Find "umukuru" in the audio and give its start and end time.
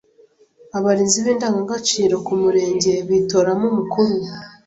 3.71-4.13